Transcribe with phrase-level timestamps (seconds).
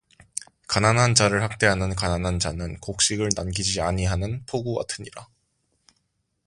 [0.67, 5.27] 가난한 자를 학대하는 가난한 자는 곡식을 남기지 아니하는 폭우같으니라